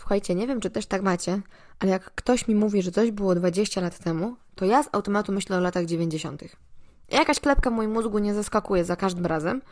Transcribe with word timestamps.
Słuchajcie, 0.00 0.34
nie 0.34 0.46
wiem, 0.46 0.60
czy 0.60 0.70
też 0.70 0.86
tak 0.86 1.02
macie, 1.02 1.40
ale 1.78 1.90
jak 1.90 2.14
ktoś 2.14 2.48
mi 2.48 2.54
mówi, 2.54 2.82
że 2.82 2.90
coś 2.92 3.10
było 3.10 3.34
20 3.34 3.80
lat 3.80 3.98
temu, 3.98 4.36
to 4.54 4.64
ja 4.64 4.82
z 4.82 4.88
automatu 4.92 5.32
myślę 5.32 5.56
o 5.56 5.60
latach 5.60 5.86
90. 5.86 6.44
Jakaś 7.10 7.40
klepka 7.40 7.70
w 7.70 7.72
moim 7.72 7.92
mózgu 7.92 8.18
nie 8.18 8.34
zaskakuje 8.34 8.84
za 8.84 8.96
każdym 8.96 9.26
razem 9.26 9.62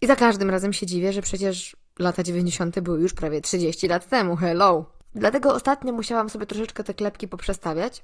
i 0.00 0.06
za 0.06 0.16
każdym 0.16 0.50
razem 0.50 0.72
się 0.72 0.86
dziwię, 0.86 1.12
że 1.12 1.22
przecież 1.22 1.76
lata 1.98 2.22
90. 2.22 2.80
były 2.80 3.00
już 3.00 3.14
prawie 3.14 3.40
30 3.40 3.88
lat 3.88 4.08
temu. 4.08 4.36
Hello! 4.36 4.84
Dlatego 5.14 5.54
ostatnio 5.54 5.92
musiałam 5.92 6.30
sobie 6.30 6.46
troszeczkę 6.46 6.84
te 6.84 6.94
klepki 6.94 7.28
poprzestawiać, 7.28 8.02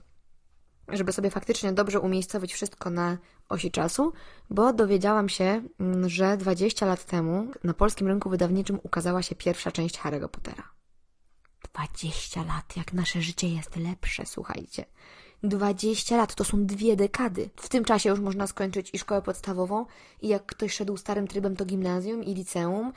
żeby 0.88 1.12
sobie 1.12 1.30
faktycznie 1.30 1.72
dobrze 1.72 2.00
umiejscowić 2.00 2.54
wszystko 2.54 2.90
na 2.90 3.18
osi 3.48 3.70
czasu, 3.70 4.12
bo 4.50 4.72
dowiedziałam 4.72 5.28
się, 5.28 5.62
mm, 5.80 6.08
że 6.08 6.36
20 6.36 6.86
lat 6.86 7.04
temu 7.04 7.46
na 7.64 7.74
polskim 7.74 8.06
rynku 8.06 8.30
wydawniczym 8.30 8.80
ukazała 8.82 9.22
się 9.22 9.34
pierwsza 9.34 9.72
część 9.72 9.98
Harry'ego 9.98 10.28
Pottera. 10.28 10.79
20 11.74 12.42
lat, 12.44 12.76
jak 12.76 12.92
nasze 12.92 13.22
życie 13.22 13.48
jest 13.48 13.76
lepsze, 13.76 14.26
słuchajcie. 14.26 14.84
20 15.42 16.16
lat 16.16 16.34
to 16.34 16.44
są 16.44 16.66
dwie 16.66 16.96
dekady. 16.96 17.50
W 17.56 17.68
tym 17.68 17.84
czasie 17.84 18.10
już 18.10 18.20
można 18.20 18.46
skończyć 18.46 18.90
i 18.92 18.98
szkołę 18.98 19.22
podstawową, 19.22 19.86
i 20.22 20.28
jak 20.28 20.46
ktoś 20.46 20.74
szedł 20.74 20.96
starym 20.96 21.28
trybem, 21.28 21.56
to 21.56 21.64
gimnazjum 21.64 22.24
i 22.24 22.34
liceum, 22.34 22.92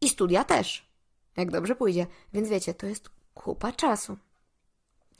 i 0.00 0.08
studia 0.08 0.44
też. 0.44 0.88
Jak 1.36 1.50
dobrze 1.50 1.76
pójdzie. 1.76 2.06
Więc 2.32 2.48
wiecie, 2.48 2.74
to 2.74 2.86
jest 2.86 3.10
kupa 3.34 3.72
czasu. 3.72 4.16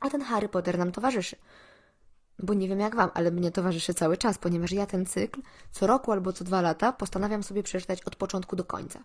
A 0.00 0.10
ten 0.10 0.22
Harry 0.22 0.48
Potter 0.48 0.78
nam 0.78 0.92
towarzyszy. 0.92 1.36
Bo 2.38 2.54
nie 2.54 2.68
wiem 2.68 2.80
jak 2.80 2.96
wam, 2.96 3.10
ale 3.14 3.30
mnie 3.30 3.50
towarzyszy 3.50 3.94
cały 3.94 4.16
czas, 4.16 4.38
ponieważ 4.38 4.72
ja 4.72 4.86
ten 4.86 5.06
cykl 5.06 5.40
co 5.70 5.86
roku 5.86 6.12
albo 6.12 6.32
co 6.32 6.44
dwa 6.44 6.60
lata 6.60 6.92
postanawiam 6.92 7.42
sobie 7.42 7.62
przeczytać 7.62 8.02
od 8.02 8.16
początku 8.16 8.56
do 8.56 8.64
końca. 8.64 8.98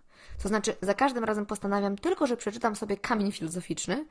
To 0.43 0.47
znaczy, 0.49 0.75
za 0.81 0.93
każdym 0.93 1.23
razem 1.23 1.45
postanawiam 1.45 1.97
tylko, 1.97 2.27
że 2.27 2.37
przeczytam 2.37 2.75
sobie 2.75 2.97
kamień 2.97 3.31
filozoficzny 3.31 4.05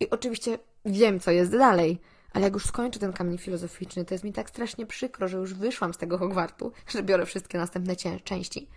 i 0.00 0.10
oczywiście 0.10 0.58
wiem, 0.84 1.20
co 1.20 1.30
jest 1.30 1.50
dalej, 1.50 2.00
ale 2.32 2.44
jak 2.44 2.54
już 2.54 2.66
skończę 2.66 2.98
ten 2.98 3.12
kamień 3.12 3.38
filozoficzny, 3.38 4.04
to 4.04 4.14
jest 4.14 4.24
mi 4.24 4.32
tak 4.32 4.50
strasznie 4.50 4.86
przykro, 4.86 5.28
że 5.28 5.36
już 5.36 5.54
wyszłam 5.54 5.94
z 5.94 5.98
tego 5.98 6.18
Hogwartu, 6.18 6.72
że 6.92 7.02
biorę 7.02 7.26
wszystkie 7.26 7.58
następne 7.58 7.96
części 8.24 8.68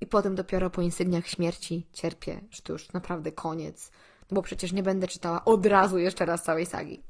i 0.00 0.06
potem 0.06 0.34
dopiero 0.34 0.70
po 0.70 0.82
insygniach 0.82 1.26
śmierci 1.26 1.86
cierpię, 1.92 2.40
że 2.50 2.62
to 2.62 2.72
już 2.72 2.92
naprawdę 2.92 3.32
koniec, 3.32 3.90
bo 4.30 4.42
przecież 4.42 4.72
nie 4.72 4.82
będę 4.82 5.08
czytała 5.08 5.44
od 5.44 5.66
razu 5.66 5.98
jeszcze 5.98 6.24
raz 6.24 6.42
całej 6.42 6.66
sagi. 6.66 7.02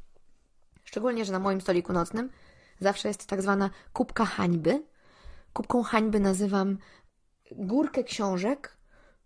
Szczególnie, 0.85 1.25
że 1.25 1.33
na 1.33 1.39
moim 1.39 1.61
stoliku 1.61 1.93
nocnym 1.93 2.31
zawsze 2.81 3.09
jest 3.09 3.27
tak 3.27 3.43
zwana 3.43 3.71
kubka 3.93 4.25
hańby. 4.25 4.83
Kubką 5.53 5.83
hańby 5.83 6.21
nazywam 6.21 6.79
górkę 7.53 8.05
książek, 8.05 8.77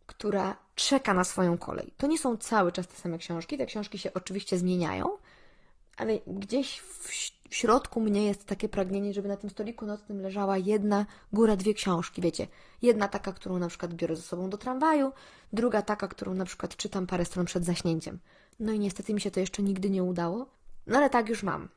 która 0.06 0.56
czeka 0.74 1.14
na 1.14 1.24
swoją 1.24 1.58
kolej. 1.58 1.94
To 1.96 2.06
nie 2.06 2.18
są 2.18 2.36
cały 2.36 2.72
czas 2.72 2.88
te 2.88 2.94
same 2.94 3.18
książki. 3.18 3.58
Te 3.58 3.66
książki 3.66 3.98
się 3.98 4.14
oczywiście 4.14 4.58
zmieniają, 4.58 5.08
ale 5.96 6.18
gdzieś 6.26 6.80
w 7.48 7.54
środku 7.54 8.00
mnie 8.00 8.24
jest 8.24 8.46
takie 8.46 8.68
pragnienie, 8.68 9.14
żeby 9.14 9.28
na 9.28 9.36
tym 9.36 9.50
stoliku 9.50 9.86
nocnym 9.86 10.20
leżała 10.20 10.58
jedna 10.58 11.06
góra, 11.32 11.56
dwie 11.56 11.74
książki, 11.74 12.22
wiecie. 12.22 12.46
Jedna 12.82 13.08
taka, 13.08 13.32
którą 13.32 13.58
na 13.58 13.68
przykład 13.68 13.94
biorę 13.94 14.16
ze 14.16 14.22
sobą 14.22 14.50
do 14.50 14.58
tramwaju, 14.58 15.12
druga 15.52 15.82
taka, 15.82 16.08
którą 16.08 16.34
na 16.34 16.44
przykład 16.44 16.76
czytam 16.76 17.06
parę 17.06 17.24
stron 17.24 17.46
przed 17.46 17.64
zaśnięciem. 17.64 18.18
No 18.60 18.72
i 18.72 18.78
niestety 18.78 19.14
mi 19.14 19.20
się 19.20 19.30
to 19.30 19.40
jeszcze 19.40 19.62
nigdy 19.62 19.90
nie 19.90 20.02
udało, 20.02 20.46
no 20.86 20.98
ale 20.98 21.10
tak 21.10 21.28
już 21.28 21.42
mam. 21.42 21.68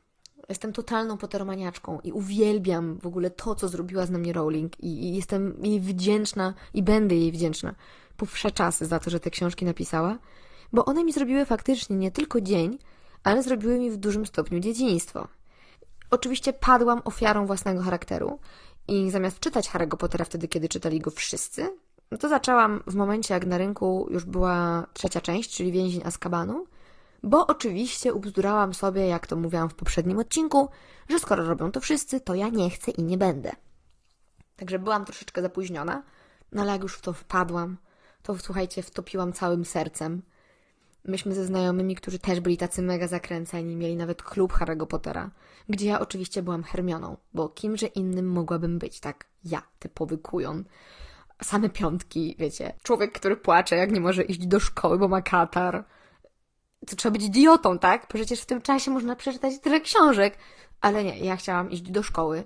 Jestem 0.48 0.72
totalną 0.72 1.18
poteromaniaczką 1.18 2.00
i 2.04 2.12
uwielbiam 2.12 2.98
w 2.98 3.06
ogóle 3.06 3.30
to, 3.30 3.54
co 3.54 3.68
zrobiła 3.68 4.06
z 4.06 4.10
nami 4.10 4.32
Rowling 4.32 4.80
i, 4.80 4.86
i 4.86 5.16
jestem 5.16 5.56
jej 5.62 5.80
wdzięczna 5.80 6.54
i 6.74 6.82
będę 6.82 7.14
jej 7.14 7.32
wdzięczna 7.32 7.74
po 8.16 8.26
czasy 8.54 8.86
za 8.86 8.98
to, 8.98 9.10
że 9.10 9.20
te 9.20 9.30
książki 9.30 9.64
napisała, 9.64 10.18
bo 10.72 10.84
one 10.84 11.04
mi 11.04 11.12
zrobiły 11.12 11.44
faktycznie 11.44 11.96
nie 11.96 12.10
tylko 12.10 12.40
dzień, 12.40 12.78
ale 13.24 13.42
zrobiły 13.42 13.78
mi 13.78 13.90
w 13.90 13.96
dużym 13.96 14.26
stopniu 14.26 14.60
dzieciństwo. 14.60 15.28
Oczywiście 16.10 16.52
padłam 16.52 17.02
ofiarą 17.04 17.46
własnego 17.46 17.82
charakteru 17.82 18.38
i 18.88 19.10
zamiast 19.10 19.40
czytać 19.40 19.70
Harry'ego 19.70 19.96
Pottera 19.96 20.24
wtedy, 20.24 20.48
kiedy 20.48 20.68
czytali 20.68 21.00
go 21.00 21.10
wszyscy, 21.10 21.70
no 22.10 22.18
to 22.18 22.28
zaczęłam 22.28 22.82
w 22.86 22.94
momencie, 22.94 23.34
jak 23.34 23.46
na 23.46 23.58
rynku 23.58 24.08
już 24.10 24.24
była 24.24 24.86
trzecia 24.92 25.20
część, 25.20 25.56
czyli 25.56 25.72
Więzień 25.72 26.02
Azkabanu, 26.04 26.66
bo 27.22 27.46
oczywiście 27.46 28.14
ubzdurałam 28.14 28.74
sobie, 28.74 29.06
jak 29.06 29.26
to 29.26 29.36
mówiłam 29.36 29.68
w 29.68 29.74
poprzednim 29.74 30.18
odcinku, 30.18 30.68
że 31.08 31.18
skoro 31.18 31.44
robią 31.44 31.72
to 31.72 31.80
wszyscy, 31.80 32.20
to 32.20 32.34
ja 32.34 32.48
nie 32.48 32.70
chcę 32.70 32.90
i 32.90 33.02
nie 33.02 33.18
będę. 33.18 33.52
Także 34.56 34.78
byłam 34.78 35.04
troszeczkę 35.04 35.42
zapóźniona, 35.42 36.02
no 36.52 36.62
ale 36.62 36.72
jak 36.72 36.82
już 36.82 36.94
w 36.94 37.00
to 37.00 37.12
wpadłam, 37.12 37.76
to 38.22 38.38
słuchajcie, 38.38 38.82
wtopiłam 38.82 39.32
całym 39.32 39.64
sercem. 39.64 40.22
Myśmy 41.04 41.34
ze 41.34 41.44
znajomymi, 41.44 41.94
którzy 41.94 42.18
też 42.18 42.40
byli 42.40 42.56
tacy 42.56 42.82
mega 42.82 43.06
zakręceni, 43.06 43.76
mieli 43.76 43.96
nawet 43.96 44.22
klub 44.22 44.52
Harry'ego 44.52 44.86
Pottera, 44.86 45.30
gdzie 45.68 45.86
ja 45.86 46.00
oczywiście 46.00 46.42
byłam 46.42 46.62
Hermioną, 46.62 47.16
bo 47.34 47.48
kimże 47.48 47.86
innym 47.86 48.26
mogłabym 48.26 48.78
być, 48.78 49.00
tak? 49.00 49.26
Ja, 49.44 49.62
typowy 49.78 50.18
kujon. 50.18 50.64
Same 51.42 51.70
piątki, 51.70 52.36
wiecie. 52.38 52.74
Człowiek, 52.82 53.12
który 53.12 53.36
płacze, 53.36 53.76
jak 53.76 53.92
nie 53.92 54.00
może 54.00 54.22
iść 54.22 54.46
do 54.46 54.60
szkoły, 54.60 54.98
bo 54.98 55.08
ma 55.08 55.22
katar. 55.22 55.84
To 56.86 56.96
trzeba 56.96 57.12
być 57.12 57.22
idiotą, 57.22 57.78
tak? 57.78 58.06
Przecież 58.06 58.40
w 58.40 58.46
tym 58.46 58.62
czasie 58.62 58.90
można 58.90 59.16
przeczytać 59.16 59.58
tyle 59.58 59.80
książek. 59.80 60.38
Ale 60.80 61.04
nie, 61.04 61.18
ja 61.18 61.36
chciałam 61.36 61.70
iść 61.70 61.82
do 61.82 62.02
szkoły. 62.02 62.44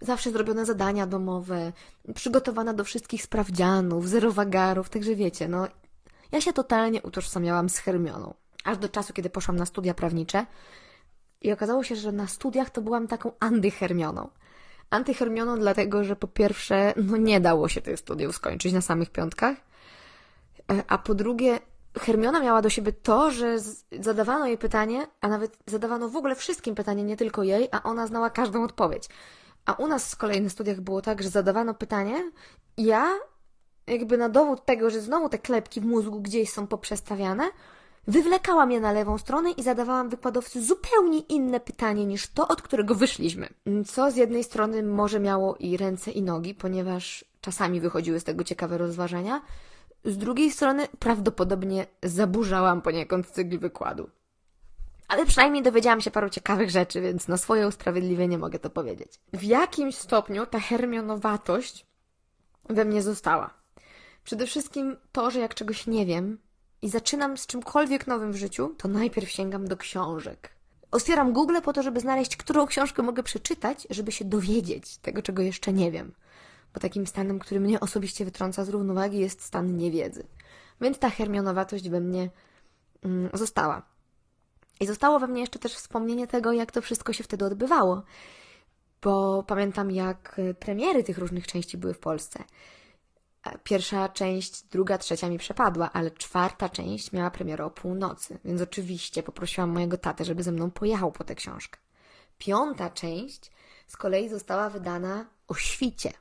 Zawsze 0.00 0.30
zrobione 0.30 0.66
zadania 0.66 1.06
domowe, 1.06 1.72
przygotowana 2.14 2.74
do 2.74 2.84
wszystkich 2.84 3.22
sprawdzianów, 3.22 4.08
zero 4.08 4.32
wagarów, 4.32 4.88
także 4.88 5.14
wiecie, 5.14 5.48
no 5.48 5.68
ja 6.32 6.40
się 6.40 6.52
totalnie 6.52 7.02
utożsamiałam 7.02 7.68
z 7.68 7.78
Hermioną. 7.78 8.34
Aż 8.64 8.78
do 8.78 8.88
czasu, 8.88 9.12
kiedy 9.12 9.30
poszłam 9.30 9.56
na 9.56 9.66
studia 9.66 9.94
prawnicze 9.94 10.46
i 11.40 11.52
okazało 11.52 11.84
się, 11.84 11.96
że 11.96 12.12
na 12.12 12.26
studiach 12.26 12.70
to 12.70 12.82
byłam 12.82 13.08
taką 13.08 13.32
antyhermioną. 13.40 14.28
Antyhermioną 14.90 15.58
dlatego, 15.58 16.04
że 16.04 16.16
po 16.16 16.28
pierwsze, 16.28 16.94
no 16.96 17.16
nie 17.16 17.40
dało 17.40 17.68
się 17.68 17.80
tych 17.80 17.98
studiów 17.98 18.34
skończyć 18.34 18.72
na 18.72 18.80
samych 18.80 19.10
piątkach, 19.10 19.56
e, 20.72 20.82
a 20.88 20.98
po 20.98 21.14
drugie, 21.14 21.58
Hermiona 21.98 22.40
miała 22.40 22.62
do 22.62 22.70
siebie 22.70 22.92
to, 22.92 23.30
że 23.30 23.56
zadawano 24.00 24.46
jej 24.46 24.58
pytanie, 24.58 25.06
a 25.20 25.28
nawet 25.28 25.58
zadawano 25.66 26.08
w 26.08 26.16
ogóle 26.16 26.34
wszystkim 26.34 26.74
pytanie, 26.74 27.04
nie 27.04 27.16
tylko 27.16 27.42
jej, 27.42 27.68
a 27.72 27.82
ona 27.82 28.06
znała 28.06 28.30
każdą 28.30 28.64
odpowiedź. 28.64 29.08
A 29.66 29.72
u 29.72 29.86
nas 29.86 30.10
z 30.10 30.16
kolei 30.16 30.40
na 30.40 30.50
studiach 30.50 30.80
było 30.80 31.02
tak, 31.02 31.22
że 31.22 31.28
zadawano 31.28 31.74
pytanie, 31.74 32.30
ja 32.76 33.14
jakby 33.86 34.18
na 34.18 34.28
dowód 34.28 34.64
tego, 34.64 34.90
że 34.90 35.00
znowu 35.00 35.28
te 35.28 35.38
klepki 35.38 35.80
w 35.80 35.86
mózgu 35.86 36.20
gdzieś 36.20 36.50
są 36.50 36.66
poprzestawiane, 36.66 37.50
wywlekałam 38.06 38.72
je 38.72 38.80
na 38.80 38.92
lewą 38.92 39.18
stronę 39.18 39.50
i 39.50 39.62
zadawałam 39.62 40.08
wykładowcy 40.08 40.64
zupełnie 40.64 41.18
inne 41.18 41.60
pytanie 41.60 42.06
niż 42.06 42.26
to, 42.26 42.48
od 42.48 42.62
którego 42.62 42.94
wyszliśmy. 42.94 43.48
Co 43.86 44.10
z 44.10 44.16
jednej 44.16 44.44
strony 44.44 44.82
może 44.82 45.20
miało 45.20 45.56
i 45.56 45.76
ręce 45.76 46.10
i 46.10 46.22
nogi, 46.22 46.54
ponieważ 46.54 47.24
czasami 47.40 47.80
wychodziły 47.80 48.20
z 48.20 48.24
tego 48.24 48.44
ciekawe 48.44 48.78
rozważania, 48.78 49.40
z 50.04 50.18
drugiej 50.18 50.50
strony 50.50 50.88
prawdopodobnie 50.98 51.86
zaburzałam 52.02 52.82
poniekąd 52.82 53.26
cykl 53.26 53.58
wykładu. 53.58 54.10
Ale 55.08 55.26
przynajmniej 55.26 55.62
dowiedziałam 55.62 56.00
się 56.00 56.10
paru 56.10 56.30
ciekawych 56.30 56.70
rzeczy, 56.70 57.00
więc 57.00 57.28
na 57.28 57.36
swoje 57.36 57.68
usprawiedliwienie 57.68 58.38
mogę 58.38 58.58
to 58.58 58.70
powiedzieć. 58.70 59.20
W 59.32 59.42
jakimś 59.42 59.96
stopniu 59.96 60.46
ta 60.46 60.60
hermionowatość 60.60 61.86
we 62.68 62.84
mnie 62.84 63.02
została. 63.02 63.54
Przede 64.24 64.46
wszystkim 64.46 64.96
to, 65.12 65.30
że 65.30 65.40
jak 65.40 65.54
czegoś 65.54 65.86
nie 65.86 66.06
wiem 66.06 66.38
i 66.82 66.88
zaczynam 66.88 67.36
z 67.36 67.46
czymkolwiek 67.46 68.06
nowym 68.06 68.32
w 68.32 68.36
życiu, 68.36 68.74
to 68.78 68.88
najpierw 68.88 69.30
sięgam 69.30 69.68
do 69.68 69.76
książek. 69.76 70.50
Otwieram 70.90 71.32
Google 71.32 71.60
po 71.62 71.72
to, 71.72 71.82
żeby 71.82 72.00
znaleźć, 72.00 72.36
którą 72.36 72.66
książkę 72.66 73.02
mogę 73.02 73.22
przeczytać, 73.22 73.86
żeby 73.90 74.12
się 74.12 74.24
dowiedzieć 74.24 74.98
tego, 74.98 75.22
czego 75.22 75.42
jeszcze 75.42 75.72
nie 75.72 75.90
wiem. 75.90 76.12
Bo 76.78 76.82
takim 76.82 77.06
stanem, 77.06 77.38
który 77.38 77.60
mnie 77.60 77.80
osobiście 77.80 78.24
wytrąca 78.24 78.64
z 78.64 78.68
równowagi, 78.68 79.18
jest 79.18 79.42
stan 79.42 79.76
niewiedzy. 79.76 80.26
Więc 80.80 80.98
ta 80.98 81.10
hermionowatość 81.10 81.88
we 81.88 82.00
mnie 82.00 82.30
mm, 83.04 83.30
została. 83.32 83.82
I 84.80 84.86
zostało 84.86 85.18
we 85.18 85.26
mnie 85.26 85.40
jeszcze 85.40 85.58
też 85.58 85.74
wspomnienie 85.74 86.26
tego, 86.26 86.52
jak 86.52 86.72
to 86.72 86.82
wszystko 86.82 87.12
się 87.12 87.24
wtedy 87.24 87.44
odbywało. 87.44 88.02
Bo 89.02 89.42
pamiętam, 89.42 89.90
jak 89.90 90.40
premiery 90.58 91.04
tych 91.04 91.18
różnych 91.18 91.46
części 91.46 91.78
były 91.78 91.94
w 91.94 91.98
Polsce. 91.98 92.44
Pierwsza 93.64 94.08
część, 94.08 94.62
druga, 94.62 94.98
trzecia 94.98 95.28
mi 95.28 95.38
przepadła, 95.38 95.90
ale 95.92 96.10
czwarta 96.10 96.68
część 96.68 97.12
miała 97.12 97.30
premierę 97.30 97.64
o 97.64 97.70
północy, 97.70 98.38
więc 98.44 98.60
oczywiście 98.60 99.22
poprosiłam 99.22 99.70
mojego 99.70 99.96
tatę, 99.96 100.24
żeby 100.24 100.42
ze 100.42 100.52
mną 100.52 100.70
pojechał 100.70 101.12
po 101.12 101.24
tę 101.24 101.34
książkę. 101.34 101.78
Piąta 102.38 102.90
część 102.90 103.50
z 103.86 103.96
kolei 103.96 104.28
została 104.28 104.70
wydana 104.70 105.26
o 105.48 105.54
świcie, 105.54 106.12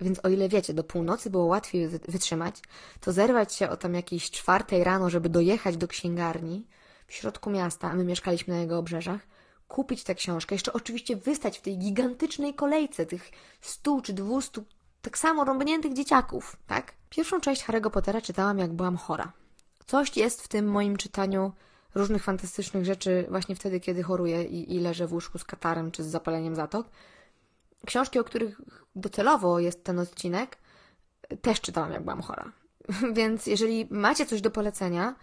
więc 0.00 0.24
o 0.24 0.28
ile 0.28 0.48
wiecie, 0.48 0.74
do 0.74 0.84
północy 0.84 1.30
było 1.30 1.44
łatwiej 1.44 1.88
wytrzymać, 1.88 2.62
to 3.00 3.12
zerwać 3.12 3.54
się 3.54 3.70
o 3.70 3.76
tam 3.76 3.94
jakiejś 3.94 4.30
czwartej 4.30 4.84
rano, 4.84 5.10
żeby 5.10 5.28
dojechać 5.28 5.76
do 5.76 5.88
księgarni 5.88 6.66
w 7.06 7.12
środku 7.12 7.50
miasta, 7.50 7.90
a 7.90 7.94
my 7.94 8.04
mieszkaliśmy 8.04 8.54
na 8.54 8.60
jego 8.60 8.78
obrzeżach, 8.78 9.20
kupić 9.68 10.04
tę 10.04 10.14
książkę, 10.14 10.54
jeszcze 10.54 10.72
oczywiście 10.72 11.16
wystać 11.16 11.58
w 11.58 11.62
tej 11.62 11.78
gigantycznej 11.78 12.54
kolejce 12.54 13.06
tych 13.06 13.30
stu 13.60 14.00
czy 14.02 14.12
dwustu 14.12 14.64
tak 15.02 15.18
samo 15.18 15.44
rąbniętych 15.44 15.92
dzieciaków, 15.92 16.56
tak? 16.66 16.92
Pierwszą 17.10 17.40
część 17.40 17.64
Harry'ego 17.64 17.90
Pottera 17.90 18.20
czytałam, 18.20 18.58
jak 18.58 18.72
byłam 18.72 18.96
chora. 18.96 19.32
Coś 19.86 20.16
jest 20.16 20.42
w 20.42 20.48
tym 20.48 20.68
moim 20.68 20.96
czytaniu 20.96 21.52
różnych 21.94 22.24
fantastycznych 22.24 22.84
rzeczy 22.84 23.26
właśnie 23.30 23.56
wtedy, 23.56 23.80
kiedy 23.80 24.02
choruję 24.02 24.44
i, 24.44 24.74
i 24.74 24.80
leżę 24.80 25.06
w 25.06 25.12
łóżku 25.12 25.38
z 25.38 25.44
katarem 25.44 25.90
czy 25.90 26.04
z 26.04 26.06
zapaleniem 26.06 26.54
zatok. 26.54 26.86
Książki, 27.86 28.18
o 28.18 28.24
których 28.24 28.60
docelowo 28.96 29.58
jest 29.58 29.84
ten 29.84 29.98
odcinek, 29.98 30.58
też 31.42 31.60
czytałam, 31.60 31.92
jak 31.92 32.02
byłam 32.02 32.22
chora. 32.22 32.52
Więc 33.16 33.46
jeżeli 33.46 33.86
macie 33.90 34.26
coś 34.26 34.40
do 34.40 34.50
polecenia, 34.50 35.14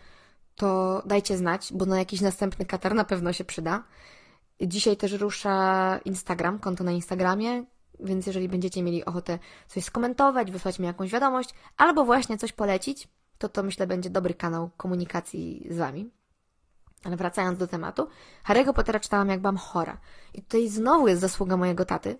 to 0.56 1.02
dajcie 1.06 1.38
znać, 1.38 1.74
bo 1.74 1.86
na 1.86 2.00
jakiś 2.00 2.22
następny 2.22 2.66
katar 2.66 2.96
na 2.96 3.06
pewno 3.06 3.34
się 3.34 3.44
przyda. 3.44 3.84
Dzisiaj 4.62 4.98
też 4.98 5.12
rusza 5.12 6.00
Instagram, 6.06 6.60
konto 6.60 6.84
na 6.84 6.92
Instagramie, 6.92 7.64
więc 8.00 8.28
jeżeli 8.28 8.50
będziecie 8.50 8.84
mieli 8.84 9.06
ochotę 9.06 9.40
coś 9.68 9.84
skomentować, 9.84 10.52
wysłać 10.52 10.80
mi 10.80 10.86
jakąś 10.86 11.12
wiadomość, 11.12 11.50
albo 11.78 12.06
właśnie 12.06 12.38
coś 12.38 12.52
polecić, 12.54 13.08
to 13.38 13.50
to 13.50 13.64
myślę 13.64 13.88
będzie 13.88 14.10
dobry 14.10 14.34
kanał 14.34 14.70
komunikacji 14.78 15.68
z 15.70 15.78
Wami. 15.78 16.12
Ale 17.04 17.18
wracając 17.18 17.60
do 17.60 17.68
tematu, 17.68 18.08
Harry'ego 18.48 18.74
Pottera 18.74 19.00
czytałam 19.00 19.30
jak 19.30 19.40
byłam 19.40 19.58
chora. 19.58 19.98
I 20.34 20.42
tutaj 20.42 20.70
znowu 20.70 21.08
jest 21.08 21.22
zasługa 21.22 21.58
mojego 21.58 21.86
taty, 21.86 22.18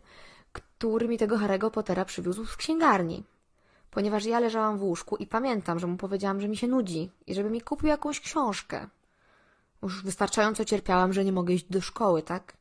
który 0.90 1.08
mi 1.08 1.18
tego 1.18 1.38
Harry'ego 1.38 1.72
Pottera 1.72 2.06
przywiózł 2.06 2.46
z 2.46 2.58
księgarni. 2.58 3.24
Ponieważ 3.92 4.26
ja 4.26 4.40
leżałam 4.40 4.78
w 4.78 4.84
łóżku 4.84 5.16
i 5.16 5.28
pamiętam, 5.28 5.80
że 5.80 5.88
mu 5.88 5.98
powiedziałam, 5.98 6.42
że 6.42 6.48
mi 6.48 6.58
się 6.58 6.68
nudzi 6.68 7.12
i 7.28 7.34
żeby 7.34 7.50
mi 7.50 7.62
kupił 7.62 7.88
jakąś 7.88 8.20
książkę. 8.20 8.88
Już 9.84 10.04
wystarczająco 10.04 10.66
cierpiałam, 10.66 11.14
że 11.14 11.26
nie 11.26 11.32
mogę 11.32 11.54
iść 11.54 11.66
do 11.70 11.82
szkoły, 11.82 12.24
tak? 12.24 12.58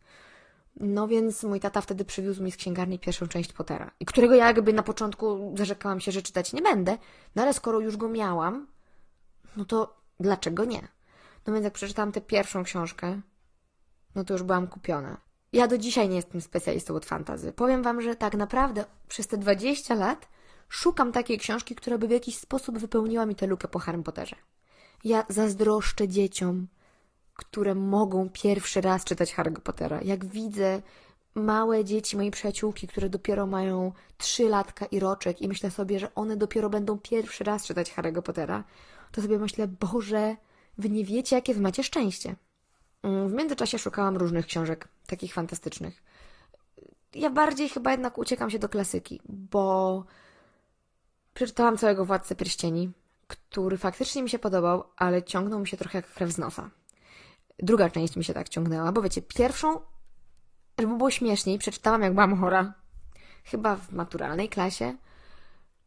No 0.76 1.08
więc 1.08 1.44
mój 1.44 1.60
tata 1.60 1.80
wtedy 1.80 2.04
przywiózł 2.04 2.42
mi 2.42 2.52
z 2.52 2.56
księgarni 2.56 2.98
pierwszą 2.98 3.26
część 3.26 3.52
Pottera, 3.52 3.90
i 4.00 4.06
którego 4.06 4.34
ja 4.34 4.46
jakby 4.46 4.72
na 4.72 4.82
początku 4.82 5.54
zarzekałam 5.56 6.00
się, 6.00 6.12
że 6.12 6.22
czytać 6.22 6.52
nie 6.52 6.62
będę, 6.62 6.98
no 7.34 7.42
ale 7.42 7.54
skoro 7.54 7.80
już 7.80 7.96
go 7.96 8.08
miałam, 8.08 8.66
no 9.56 9.64
to 9.64 9.96
dlaczego 10.20 10.64
nie? 10.64 10.88
No 11.46 11.52
więc 11.52 11.64
jak 11.64 11.72
przeczytałam 11.72 12.12
tę 12.12 12.20
pierwszą 12.20 12.64
książkę, 12.64 13.20
no 14.14 14.24
to 14.24 14.34
już 14.34 14.42
byłam 14.42 14.66
kupiona. 14.66 15.29
Ja 15.52 15.66
do 15.66 15.78
dzisiaj 15.78 16.08
nie 16.08 16.16
jestem 16.16 16.40
specjalistą 16.40 16.94
od 16.94 17.06
fantazy. 17.06 17.52
Powiem 17.52 17.82
Wam, 17.82 18.02
że 18.02 18.16
tak 18.16 18.34
naprawdę 18.34 18.84
przez 19.08 19.26
te 19.26 19.38
20 19.38 19.94
lat 19.94 20.28
szukam 20.68 21.12
takiej 21.12 21.38
książki, 21.38 21.74
która 21.74 21.98
by 21.98 22.08
w 22.08 22.10
jakiś 22.10 22.38
sposób 22.38 22.78
wypełniła 22.78 23.26
mi 23.26 23.34
tę 23.34 23.46
lukę 23.46 23.68
po 23.68 23.78
Harry 23.78 24.02
Potterze. 24.02 24.36
Ja 25.04 25.26
zazdroszczę 25.28 26.08
dzieciom, 26.08 26.66
które 27.34 27.74
mogą 27.74 28.28
pierwszy 28.32 28.80
raz 28.80 29.04
czytać 29.04 29.34
Harry 29.34 29.52
Pottera. 29.52 30.00
Jak 30.02 30.24
widzę 30.24 30.82
małe 31.34 31.84
dzieci, 31.84 32.16
mojej 32.16 32.30
przyjaciółki, 32.30 32.88
które 32.88 33.08
dopiero 33.08 33.46
mają 33.46 33.92
trzy 34.18 34.48
latka 34.48 34.86
i 34.86 35.00
roczek 35.00 35.42
i 35.42 35.48
myślę 35.48 35.70
sobie, 35.70 35.98
że 35.98 36.14
one 36.14 36.36
dopiero 36.36 36.70
będą 36.70 36.98
pierwszy 36.98 37.44
raz 37.44 37.66
czytać 37.66 37.92
Harry'ego 37.94 38.22
Pottera, 38.22 38.64
to 39.12 39.22
sobie 39.22 39.38
myślę, 39.38 39.68
Boże, 39.68 40.36
wy 40.78 40.90
nie 40.90 41.04
wiecie, 41.04 41.36
jakie 41.36 41.54
wy 41.54 41.60
macie 41.60 41.84
szczęście. 41.84 42.36
Mm, 43.02 43.28
w 43.28 43.32
międzyczasie 43.32 43.78
szukałam 43.78 44.16
różnych 44.16 44.46
książek, 44.46 44.88
takich 45.06 45.34
fantastycznych. 45.34 46.02
Ja 47.14 47.30
bardziej 47.30 47.68
chyba 47.68 47.90
jednak 47.90 48.18
uciekam 48.18 48.50
się 48.50 48.58
do 48.58 48.68
klasyki, 48.68 49.20
bo 49.28 50.04
przeczytałam 51.34 51.78
całego 51.78 52.04
Władcę 52.04 52.36
Pierścieni, 52.36 52.92
który 53.26 53.78
faktycznie 53.78 54.22
mi 54.22 54.30
się 54.30 54.38
podobał, 54.38 54.84
ale 54.96 55.22
ciągnął 55.22 55.60
mi 55.60 55.68
się 55.68 55.76
trochę 55.76 55.98
jak 55.98 56.14
krew 56.14 56.30
z 56.30 56.38
nosa. 56.38 56.70
Druga 57.58 57.90
część 57.90 58.16
mi 58.16 58.24
się 58.24 58.34
tak 58.34 58.48
ciągnęła, 58.48 58.92
bo 58.92 59.02
wiecie, 59.02 59.22
pierwszą, 59.22 59.80
żeby 60.78 60.96
było 60.96 61.10
śmieszniej, 61.10 61.58
przeczytałam 61.58 62.02
jak 62.02 62.14
byłam 62.14 62.40
chora. 62.40 62.74
Chyba 63.44 63.76
w 63.76 63.92
maturalnej 63.92 64.48
klasie, 64.48 64.96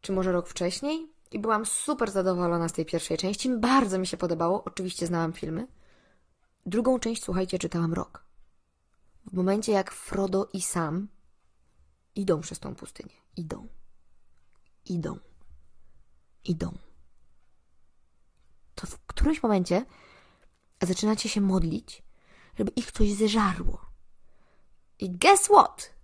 czy 0.00 0.12
może 0.12 0.32
rok 0.32 0.48
wcześniej. 0.48 1.14
I 1.32 1.38
byłam 1.38 1.66
super 1.66 2.10
zadowolona 2.10 2.68
z 2.68 2.72
tej 2.72 2.86
pierwszej 2.86 3.18
części. 3.18 3.50
Bardzo 3.56 3.98
mi 3.98 4.06
się 4.06 4.16
podobało. 4.16 4.64
Oczywiście 4.64 5.06
znałam 5.06 5.32
filmy. 5.32 5.66
Drugą 6.66 6.98
część, 6.98 7.22
słuchajcie, 7.22 7.58
czytałam 7.58 7.92
rok. 7.92 8.24
W 9.26 9.32
momencie 9.32 9.72
jak 9.72 9.92
Frodo 9.92 10.48
i 10.52 10.62
Sam 10.62 11.08
idą 12.14 12.40
przez 12.40 12.58
tą 12.58 12.74
pustynię. 12.74 13.14
Idą. 13.36 13.68
Idą. 14.84 15.18
Idą. 16.44 16.78
To 18.74 18.86
w 18.86 18.98
którymś 18.98 19.42
momencie 19.42 19.84
zaczynacie 20.82 21.28
się 21.28 21.40
modlić, 21.40 22.02
żeby 22.58 22.72
ich 22.76 22.92
coś 22.92 23.12
zeżarło. 23.12 23.86
I 24.98 25.10
guess 25.10 25.42
what? 25.44 25.94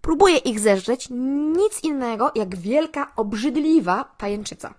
Próbuje 0.00 0.36
ich 0.36 0.60
zeżreć 0.60 1.08
nic 1.56 1.84
innego 1.84 2.32
jak 2.34 2.56
wielka, 2.56 3.12
obrzydliwa 3.16 4.04
pajęczyca. 4.04 4.74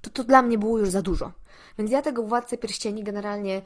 To 0.00 0.10
to 0.10 0.24
dla 0.24 0.42
mnie 0.42 0.58
było 0.58 0.78
już 0.78 0.90
za 0.90 1.02
dużo. 1.02 1.32
Więc 1.78 1.90
ja 1.90 2.02
tego 2.02 2.22
władcę 2.22 2.58
pierścieni 2.58 3.04
generalnie 3.04 3.62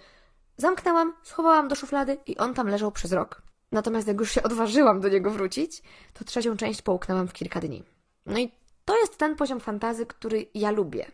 zamknęłam, 0.57 1.15
schowałam 1.23 1.69
do 1.69 1.75
szuflady 1.75 2.19
i 2.27 2.37
on 2.37 2.55
tam 2.55 2.69
leżał 2.69 2.93
przez 2.93 3.13
rok. 3.13 3.43
Natomiast 3.73 4.09
jak 4.09 4.21
już 4.21 4.33
się 4.33 4.43
odważyłam 4.43 5.01
do 5.01 5.09
niego 5.09 5.31
wrócić, 5.31 5.83
to 6.13 6.25
trzecią 6.25 6.57
część 6.57 6.83
połknęłam 6.83 7.29
w 7.29 7.33
kilka 7.33 7.61
dni. 7.61 7.85
No 8.27 8.39
i 8.39 8.53
to 8.85 8.99
jest 8.99 9.19
ten 9.19 9.37
poziom 9.37 9.61
fantazy, 9.61 10.07
który 10.07 10.47
ja 10.55 10.71
lubię. 10.71 11.07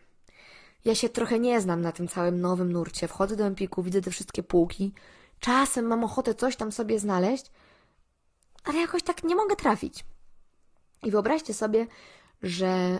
Ja 0.85 0.95
się 0.95 1.09
trochę 1.09 1.39
nie 1.39 1.61
znam 1.61 1.81
na 1.81 1.91
tym 1.91 2.07
całym 2.07 2.41
nowym 2.41 2.71
nurcie. 2.71 3.07
Wchodzę 3.07 3.35
do 3.35 3.43
Empiku, 3.43 3.83
widzę 3.83 4.01
te 4.01 4.11
wszystkie 4.11 4.43
półki. 4.43 4.93
Czasem 5.39 5.85
mam 5.85 6.03
ochotę 6.03 6.35
coś 6.35 6.55
tam 6.55 6.71
sobie 6.71 6.99
znaleźć, 6.99 7.51
ale 8.63 8.79
jakoś 8.79 9.03
tak 9.03 9.23
nie 9.23 9.35
mogę 9.35 9.55
trafić. 9.55 10.05
I 11.03 11.11
wyobraźcie 11.11 11.53
sobie, 11.53 11.87
że 12.43 12.99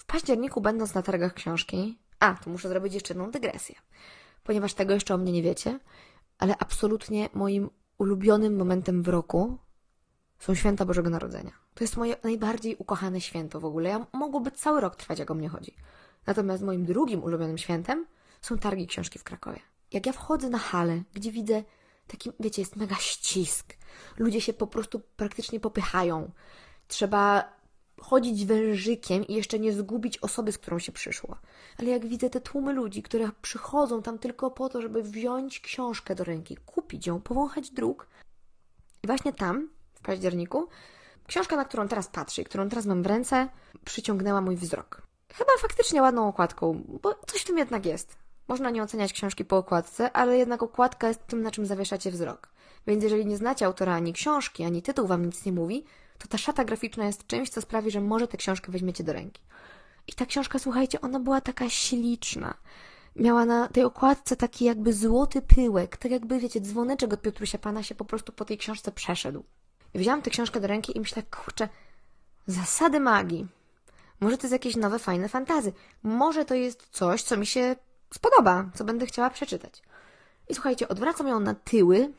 w 0.00 0.04
październiku, 0.04 0.60
będąc 0.60 0.94
na 0.94 1.02
targach 1.02 1.34
książki, 1.34 1.98
a, 2.20 2.34
tu 2.34 2.50
muszę 2.50 2.68
zrobić 2.68 2.94
jeszcze 2.94 3.14
jedną 3.14 3.30
dygresję, 3.30 3.74
ponieważ 4.48 4.74
tego 4.74 4.94
jeszcze 4.94 5.14
o 5.14 5.18
mnie 5.18 5.32
nie 5.32 5.42
wiecie, 5.42 5.80
ale 6.38 6.58
absolutnie 6.58 7.28
moim 7.34 7.70
ulubionym 7.98 8.56
momentem 8.56 9.02
w 9.02 9.08
roku 9.08 9.58
są 10.38 10.54
święta 10.54 10.84
Bożego 10.84 11.10
Narodzenia. 11.10 11.50
To 11.74 11.84
jest 11.84 11.96
moje 11.96 12.16
najbardziej 12.24 12.76
ukochane 12.76 13.20
święto 13.20 13.60
w 13.60 13.64
ogóle. 13.64 13.88
Ja 13.88 14.06
mogłoby 14.12 14.50
cały 14.50 14.80
rok 14.80 14.96
trwać, 14.96 15.18
jak 15.18 15.30
o 15.30 15.34
mnie 15.34 15.48
chodzi. 15.48 15.74
Natomiast 16.26 16.62
moim 16.62 16.84
drugim 16.84 17.24
ulubionym 17.24 17.58
świętem 17.58 18.06
są 18.40 18.58
targi 18.58 18.86
książki 18.86 19.18
w 19.18 19.24
Krakowie. 19.24 19.60
Jak 19.92 20.06
ja 20.06 20.12
wchodzę 20.12 20.50
na 20.50 20.58
halę, 20.58 21.02
gdzie 21.14 21.32
widzę 21.32 21.62
taki, 22.06 22.30
wiecie, 22.40 22.62
jest 22.62 22.76
mega 22.76 22.96
ścisk. 22.96 23.76
Ludzie 24.18 24.40
się 24.40 24.52
po 24.52 24.66
prostu 24.66 25.00
praktycznie 25.16 25.60
popychają. 25.60 26.30
Trzeba 26.86 27.52
chodzić 28.00 28.46
wężykiem 28.46 29.26
i 29.26 29.34
jeszcze 29.34 29.58
nie 29.58 29.72
zgubić 29.72 30.18
osoby, 30.18 30.52
z 30.52 30.58
którą 30.58 30.78
się 30.78 30.92
przyszło. 30.92 31.36
Ale 31.78 31.88
jak 31.88 32.06
widzę 32.06 32.30
te 32.30 32.40
tłumy 32.40 32.72
ludzi, 32.72 33.02
które 33.02 33.30
przychodzą 33.42 34.02
tam 34.02 34.18
tylko 34.18 34.50
po 34.50 34.68
to, 34.68 34.82
żeby 34.82 35.02
wziąć 35.02 35.60
książkę 35.60 36.14
do 36.14 36.24
ręki, 36.24 36.56
kupić 36.56 37.06
ją, 37.06 37.20
powąchać 37.20 37.70
druk. 37.70 38.06
I 39.02 39.06
właśnie 39.06 39.32
tam, 39.32 39.68
w 39.94 40.00
październiku, 40.00 40.68
książka, 41.26 41.56
na 41.56 41.64
którą 41.64 41.88
teraz 41.88 42.08
patrzę 42.08 42.42
i 42.42 42.44
którą 42.44 42.68
teraz 42.68 42.86
mam 42.86 43.02
w 43.02 43.06
ręce, 43.06 43.48
przyciągnęła 43.84 44.40
mój 44.40 44.56
wzrok. 44.56 45.02
Chyba 45.34 45.50
faktycznie 45.60 46.02
ładną 46.02 46.28
okładką, 46.28 46.84
bo 47.02 47.14
coś 47.26 47.42
w 47.42 47.44
tym 47.44 47.58
jednak 47.58 47.86
jest. 47.86 48.16
Można 48.48 48.70
nie 48.70 48.82
oceniać 48.82 49.12
książki 49.12 49.44
po 49.44 49.56
okładce, 49.56 50.12
ale 50.12 50.38
jednak 50.38 50.62
okładka 50.62 51.08
jest 51.08 51.26
tym, 51.26 51.42
na 51.42 51.50
czym 51.50 51.66
zawieszacie 51.66 52.10
wzrok. 52.10 52.48
Więc 52.86 53.02
jeżeli 53.02 53.26
nie 53.26 53.36
znacie 53.36 53.66
autora 53.66 53.94
ani 53.94 54.12
książki, 54.12 54.64
ani 54.64 54.82
tytuł 54.82 55.06
wam 55.06 55.26
nic 55.26 55.44
nie 55.44 55.52
mówi, 55.52 55.84
to 56.18 56.28
ta 56.28 56.38
szata 56.38 56.64
graficzna 56.64 57.06
jest 57.06 57.26
czymś, 57.26 57.50
co 57.50 57.60
sprawi, 57.60 57.90
że 57.90 58.00
może 58.00 58.28
tę 58.28 58.36
książkę 58.36 58.72
weźmiecie 58.72 59.04
do 59.04 59.12
ręki. 59.12 59.42
I 60.06 60.12
ta 60.12 60.26
książka, 60.26 60.58
słuchajcie, 60.58 61.00
ona 61.00 61.20
była 61.20 61.40
taka 61.40 61.68
śliczna. 61.68 62.54
Miała 63.16 63.44
na 63.44 63.68
tej 63.68 63.84
okładce 63.84 64.36
taki 64.36 64.64
jakby 64.64 64.92
złoty 64.92 65.42
pyłek, 65.42 65.96
tak 65.96 66.12
jakby, 66.12 66.38
wiecie, 66.38 66.60
dzwoneczek 66.60 67.12
od 67.12 67.22
Piotrusia 67.22 67.58
Pana 67.58 67.82
się 67.82 67.94
po 67.94 68.04
prostu 68.04 68.32
po 68.32 68.44
tej 68.44 68.58
książce 68.58 68.92
przeszedł. 68.92 69.44
I 69.94 69.98
wziąłam 69.98 70.22
tę 70.22 70.30
książkę 70.30 70.60
do 70.60 70.68
ręki 70.68 70.96
i 70.96 71.00
myślę, 71.00 71.22
kurczę, 71.22 71.68
zasady 72.46 73.00
magii. 73.00 73.46
Może 74.20 74.38
to 74.38 74.42
jest 74.42 74.52
jakieś 74.52 74.76
nowe, 74.76 74.98
fajne 74.98 75.28
fantazy. 75.28 75.72
Może 76.02 76.44
to 76.44 76.54
jest 76.54 76.88
coś, 76.90 77.22
co 77.22 77.36
mi 77.36 77.46
się 77.46 77.76
spodoba, 78.14 78.70
co 78.74 78.84
będę 78.84 79.06
chciała 79.06 79.30
przeczytać. 79.30 79.82
I 80.48 80.54
słuchajcie, 80.54 80.88
odwracam 80.88 81.28
ją 81.28 81.40
na 81.40 81.54
tyły 81.54 82.12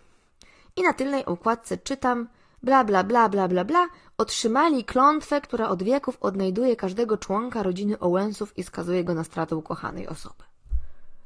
i 0.75 0.84
na 0.84 0.94
tylnej 0.94 1.25
okładce 1.25 1.77
czytam 1.77 2.27
bla 2.63 2.84
bla 2.84 3.04
bla 3.04 3.30
bla 3.30 3.48
bla 3.48 3.66
bla 3.66 3.88
otrzymali 4.18 4.86
klątwę, 4.86 5.42
która 5.42 5.70
od 5.70 5.84
wieków 5.84 6.18
odnajduje 6.22 6.75
każdego 6.75 7.18
członka 7.18 7.63
rodziny 7.63 8.00
Owensów 8.00 8.58
i 8.58 8.63
skazuje 8.63 9.04
go 9.04 9.13
na 9.13 9.24
stratę 9.24 9.56
ukochanej 9.56 10.08
osoby. 10.08 10.44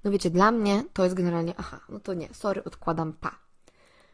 No 0.03 0.11
wiecie, 0.11 0.29
dla 0.29 0.51
mnie 0.51 0.83
to 0.93 1.03
jest 1.03 1.15
generalnie 1.15 1.53
aha, 1.57 1.79
no 1.89 1.99
to 1.99 2.13
nie, 2.13 2.33
sorry, 2.33 2.63
odkładam 2.63 3.13
pa. 3.13 3.35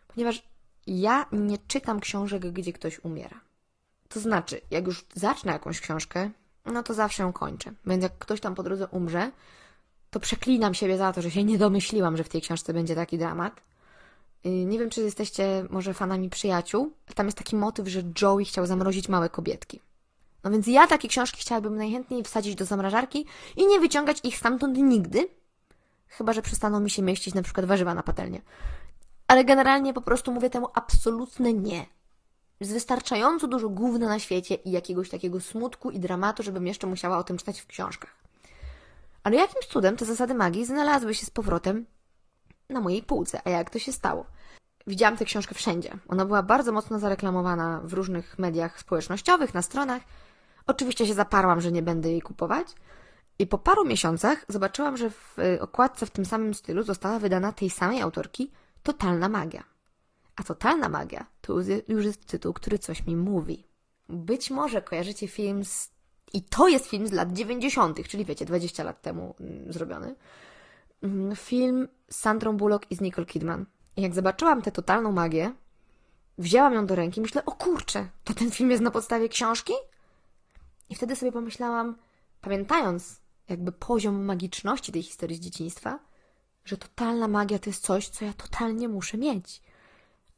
Ponieważ 0.08 0.44
ja 0.88 1.26
nie 1.32 1.58
czytam 1.68 2.00
książek, 2.00 2.52
gdzie 2.52 2.74
ktoś 2.74 3.00
umiera. 3.00 3.40
To 4.10 4.20
znaczy, 4.20 4.62
jak 4.72 4.88
już 4.88 5.06
zacznę 5.14 5.52
jakąś 5.52 5.82
książkę, 5.82 6.30
no 6.66 6.84
to 6.84 6.94
zawsze 6.94 7.24
ją 7.24 7.34
kończę. 7.34 7.72
Więc 7.86 8.04
jak 8.04 8.18
ktoś 8.18 8.42
tam 8.42 8.56
po 8.56 8.64
drodze 8.64 8.88
umrze, 8.88 9.32
to 10.10 10.20
przeklinam 10.20 10.74
siebie 10.74 10.98
za 10.98 11.14
to, 11.14 11.22
że 11.22 11.32
się 11.32 11.44
nie 11.44 11.58
domyśliłam, 11.58 12.18
że 12.18 12.24
w 12.24 12.30
tej 12.30 12.42
książce 12.42 12.74
będzie 12.74 12.96
taki 12.96 13.18
dramat. 13.18 13.62
Y, 14.46 14.50
nie 14.50 14.80
wiem, 14.80 14.90
czy 14.90 15.02
jesteście 15.02 15.66
może 15.70 15.94
fanami 15.94 16.30
przyjaciół. 16.30 16.92
Tam 17.16 17.26
jest 17.26 17.38
taki 17.38 17.56
motyw, 17.56 17.88
że 17.88 18.04
Joey 18.22 18.46
chciał 18.46 18.66
zamrozić 18.66 19.10
małe 19.10 19.30
kobietki. 19.30 19.82
No 20.44 20.52
więc 20.52 20.68
ja 20.68 20.88
takie 20.88 21.08
książki 21.08 21.42
chciałabym 21.42 21.76
najchętniej 21.76 22.24
wsadzić 22.24 22.56
do 22.56 22.66
zamrażarki 22.66 23.26
i 23.58 23.68
nie 23.68 23.80
wyciągać 23.80 24.18
ich 24.24 24.38
stamtąd 24.38 24.78
nigdy, 24.78 25.30
chyba 26.08 26.34
że 26.34 26.42
przestaną 26.42 26.80
mi 26.80 26.90
się 26.90 27.02
mieścić 27.02 27.34
na 27.34 27.42
przykład 27.42 27.66
warzywa 27.66 27.94
na 27.94 28.04
patelnię. 28.04 28.42
Ale 29.28 29.46
generalnie 29.46 29.94
po 29.94 30.02
prostu 30.02 30.32
mówię 30.32 30.50
temu 30.50 30.68
absolutne 30.74 31.54
nie. 31.54 31.86
Jest 32.60 32.74
wystarczająco 32.74 33.48
dużo 33.48 33.70
gówna 33.70 34.08
na 34.08 34.20
świecie 34.20 34.56
i 34.56 34.72
jakiegoś 34.72 35.10
takiego 35.10 35.40
smutku 35.40 35.92
i 35.92 36.00
dramatu, 36.00 36.44
żebym 36.44 36.68
jeszcze 36.68 36.88
musiała 36.88 37.18
o 37.18 37.24
tym 37.24 37.38
czytać 37.38 37.62
w 37.62 37.68
książkach. 37.68 38.16
Ale 39.24 39.36
jakimś 39.36 39.66
cudem 39.66 39.98
te 39.98 40.06
zasady 40.06 40.34
magii 40.34 40.66
znalazły 40.66 41.16
się 41.16 41.26
z 41.26 41.30
powrotem 41.30 41.86
na 42.70 42.80
mojej 42.80 43.04
półce. 43.04 43.42
A 43.46 43.50
jak 43.50 43.70
to 43.70 43.80
się 43.80 43.92
stało? 43.92 44.26
Widziałam 44.88 45.18
tę 45.18 45.26
książkę 45.26 45.56
wszędzie. 45.56 45.98
Ona 46.08 46.26
była 46.26 46.44
bardzo 46.44 46.72
mocno 46.72 47.00
zareklamowana 47.00 47.82
w 47.84 47.94
różnych 47.94 48.40
mediach 48.40 48.80
społecznościowych, 48.80 49.54
na 49.54 49.62
stronach. 49.62 50.02
Oczywiście 50.68 51.08
się 51.08 51.14
zaparłam, 51.14 51.62
że 51.62 51.72
nie 51.72 51.82
będę 51.82 52.10
jej 52.10 52.22
kupować. 52.22 52.68
I 53.40 53.48
po 53.48 53.58
paru 53.58 53.86
miesiącach 53.86 54.46
zobaczyłam, 54.48 54.98
że 54.98 55.10
w 55.10 55.40
y, 55.40 55.62
okładce 55.62 56.06
w 56.06 56.10
tym 56.10 56.26
samym 56.26 56.54
stylu 56.54 56.84
została 56.84 57.20
wydana 57.20 57.52
tej 57.52 57.70
samej 57.70 58.02
autorki 58.02 58.52
Totalna 58.84 59.30
Magia. 59.30 59.64
A 60.36 60.44
Totalna 60.44 60.90
Magia 60.90 61.26
to 61.42 61.54
już 61.88 62.06
jest 62.06 62.26
tytuł, 62.26 62.54
który 62.54 62.80
coś 62.80 63.06
mi 63.06 63.16
mówi. 63.16 63.64
Być 64.10 64.52
może 64.52 64.82
kojarzycie 64.82 65.28
film 65.28 65.66
z... 65.66 65.90
I 66.34 66.42
to 66.42 66.68
jest 66.68 66.86
film 66.86 67.08
z 67.08 67.12
lat 67.12 67.34
90., 67.34 68.08
czyli 68.08 68.26
wiecie, 68.26 68.46
20 68.46 68.84
lat 68.84 69.02
temu 69.02 69.36
mm, 69.40 69.74
zrobiony. 69.74 70.16
Mm, 71.04 71.36
film 71.36 71.88
z 72.10 72.16
Sandrą 72.16 72.58
Bullock 72.58 72.92
i 72.92 72.96
z 72.96 73.02
Nicole 73.02 73.26
Kidman. 73.26 73.66
I 73.96 74.02
jak 74.02 74.14
zobaczyłam 74.14 74.62
tę 74.62 74.72
totalną 74.72 75.12
magię, 75.12 75.54
wzięłam 76.38 76.74
ją 76.74 76.86
do 76.86 76.96
ręki 76.96 77.20
i 77.20 77.22
myślę, 77.22 77.46
o 77.46 77.52
kurczę, 77.52 78.10
to 78.24 78.34
ten 78.34 78.52
film 78.52 78.72
jest 78.72 78.84
na 78.84 78.92
podstawie 78.92 79.30
książki? 79.30 79.74
I 80.90 80.96
wtedy 80.96 81.16
sobie 81.16 81.32
pomyślałam, 81.32 81.96
pamiętając 82.42 83.22
jakby 83.50 83.72
poziom 83.72 84.26
magiczności 84.26 84.92
tej 84.92 85.04
historii 85.04 85.38
z 85.38 85.40
dzieciństwa, 85.40 86.00
że 86.66 86.78
totalna 86.78 87.28
magia 87.28 87.60
to 87.60 87.70
jest 87.70 87.84
coś, 87.84 88.10
co 88.10 88.26
ja 88.26 88.34
totalnie 88.34 88.90
muszę 88.90 89.18
mieć. 89.18 89.62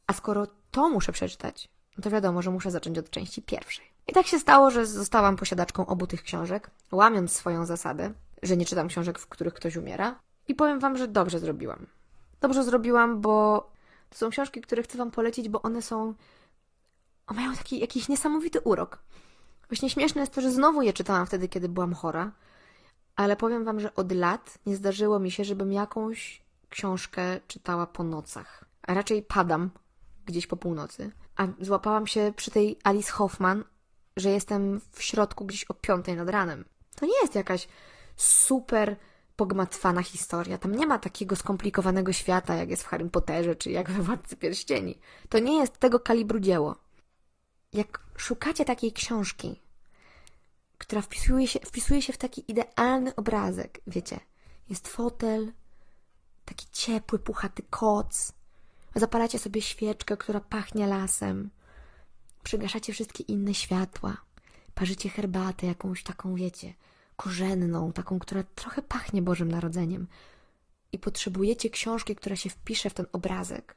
A 0.06 0.12
skoro 0.12 0.46
to 0.70 0.88
muszę 0.88 1.12
przeczytać, 1.12 1.68
no 1.98 2.02
to 2.02 2.10
wiadomo, 2.10 2.42
że 2.42 2.50
muszę 2.50 2.70
zacząć 2.70 2.98
od 2.98 3.10
części 3.10 3.42
pierwszej. 3.42 3.92
I 4.06 4.12
tak 4.12 4.26
się 4.26 4.38
stało, 4.38 4.70
że 4.70 4.86
zostałam 4.86 5.36
posiadaczką 5.36 5.86
obu 5.86 6.06
tych 6.06 6.22
książek, 6.22 6.70
łamiąc 6.92 7.32
swoją 7.32 7.66
zasadę, 7.66 8.12
że 8.42 8.56
nie 8.56 8.66
czytam 8.66 8.88
książek, 8.88 9.18
w 9.18 9.26
których 9.26 9.54
ktoś 9.54 9.76
umiera. 9.76 10.20
I 10.48 10.54
powiem 10.54 10.80
Wam, 10.80 10.96
że 10.96 11.08
dobrze 11.08 11.38
zrobiłam. 11.38 11.86
Dobrze 12.40 12.64
zrobiłam, 12.64 13.20
bo 13.20 13.66
to 14.10 14.16
są 14.16 14.30
książki, 14.30 14.60
które 14.60 14.82
chcę 14.82 14.98
Wam 14.98 15.10
polecić, 15.10 15.48
bo 15.48 15.62
one 15.62 15.82
są. 15.82 16.14
One 17.26 17.40
mają 17.40 17.56
taki 17.56 17.78
jakiś 17.78 18.08
niesamowity 18.08 18.60
urok. 18.60 18.98
Właśnie 19.68 19.90
śmieszne 19.90 20.20
jest 20.20 20.34
to, 20.34 20.40
że 20.40 20.50
znowu 20.50 20.82
je 20.82 20.92
czytałam 20.92 21.26
wtedy, 21.26 21.48
kiedy 21.48 21.68
byłam 21.68 21.94
chora, 21.94 22.32
ale 23.16 23.36
powiem 23.36 23.64
Wam, 23.64 23.80
że 23.80 23.94
od 23.94 24.12
lat 24.12 24.58
nie 24.66 24.76
zdarzyło 24.76 25.18
mi 25.18 25.30
się, 25.30 25.44
żebym 25.44 25.72
jakąś 25.72 26.42
książkę 26.68 27.40
czytała 27.48 27.86
po 27.86 28.04
nocach. 28.04 28.64
A 28.82 28.94
raczej 28.94 29.22
padam 29.22 29.70
gdzieś 30.26 30.46
po 30.46 30.56
północy. 30.56 31.10
A 31.36 31.46
złapałam 31.60 32.06
się 32.06 32.32
przy 32.36 32.50
tej 32.50 32.78
Alice 32.84 33.12
Hoffman, 33.12 33.64
że 34.16 34.30
jestem 34.30 34.80
w 34.92 35.02
środku 35.02 35.44
gdzieś 35.44 35.64
o 35.64 35.74
piątej 35.74 36.16
nad 36.16 36.28
ranem. 36.28 36.64
To 36.96 37.06
nie 37.06 37.20
jest 37.22 37.34
jakaś 37.34 37.68
super 38.16 38.96
pogmatwana 39.36 40.02
historia. 40.02 40.58
Tam 40.58 40.74
nie 40.74 40.86
ma 40.86 40.98
takiego 40.98 41.36
skomplikowanego 41.36 42.12
świata, 42.12 42.54
jak 42.54 42.70
jest 42.70 42.82
w 42.82 42.86
Harry 42.86 43.10
Potterze, 43.10 43.56
czy 43.56 43.70
jak 43.70 43.90
we 43.90 44.02
Władcy 44.02 44.36
Pierścieni. 44.36 44.98
To 45.28 45.38
nie 45.38 45.58
jest 45.58 45.78
tego 45.78 46.00
kalibru 46.00 46.40
dzieło. 46.40 46.76
Jak 47.72 48.00
szukacie 48.16 48.64
takiej 48.64 48.92
książki, 48.92 49.60
która 50.78 51.02
wpisuje 51.02 51.48
się, 51.48 51.60
wpisuje 51.60 52.02
się 52.02 52.12
w 52.12 52.18
taki 52.18 52.50
idealny 52.50 53.16
obrazek, 53.16 53.80
wiecie, 53.86 54.20
jest 54.70 54.88
fotel, 54.88 55.52
taki 56.44 56.66
ciepły, 56.72 57.18
puchaty 57.18 57.62
koc, 57.70 58.32
zapalacie 58.94 59.38
sobie 59.38 59.62
świeczkę, 59.62 60.16
która 60.16 60.40
pachnie 60.40 60.86
lasem, 60.86 61.50
przygaszacie 62.42 62.92
wszystkie 62.92 63.24
inne 63.24 63.54
światła, 63.54 64.16
parzycie 64.74 65.08
herbatę 65.08 65.66
jakąś 65.66 66.02
taką, 66.02 66.34
wiecie, 66.34 66.74
korzenną, 67.22 67.92
taką, 67.92 68.18
która 68.18 68.42
trochę 68.42 68.82
pachnie 68.82 69.22
Bożym 69.22 69.50
Narodzeniem 69.50 70.06
i 70.92 70.98
potrzebujecie 70.98 71.70
książki, 71.70 72.16
która 72.16 72.36
się 72.36 72.50
wpisze 72.50 72.90
w 72.90 72.94
ten 72.94 73.06
obrazek. 73.12 73.76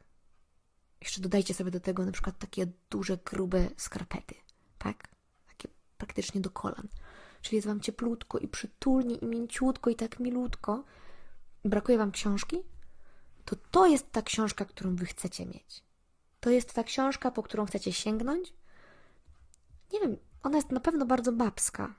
Jeszcze 1.01 1.21
dodajcie 1.21 1.53
sobie 1.53 1.71
do 1.71 1.79
tego 1.79 2.05
na 2.05 2.11
przykład 2.11 2.39
takie 2.39 2.67
duże, 2.89 3.17
grube 3.25 3.67
skarpety, 3.77 4.35
tak? 4.77 5.07
Takie 5.47 5.67
praktycznie 5.97 6.41
do 6.41 6.49
kolan. 6.49 6.87
Czyli 7.41 7.55
jest 7.55 7.67
Wam 7.67 7.79
cieplutko 7.79 8.37
i 8.37 8.47
przytulnie 8.47 9.15
i 9.15 9.25
mięciutko 9.25 9.89
i 9.89 9.95
tak 9.95 10.19
milutko. 10.19 10.83
Brakuje 11.65 11.97
Wam 11.97 12.11
książki? 12.11 12.57
To 13.45 13.55
to 13.71 13.85
jest 13.87 14.11
ta 14.11 14.21
książka, 14.21 14.65
którą 14.65 14.95
Wy 14.95 15.05
chcecie 15.05 15.45
mieć. 15.45 15.83
To 16.39 16.49
jest 16.49 16.73
ta 16.73 16.83
książka, 16.83 17.31
po 17.31 17.43
którą 17.43 17.65
chcecie 17.65 17.93
sięgnąć. 17.93 18.53
Nie 19.93 19.99
wiem, 19.99 20.17
ona 20.43 20.55
jest 20.57 20.71
na 20.71 20.79
pewno 20.79 21.05
bardzo 21.05 21.31
babska, 21.31 21.95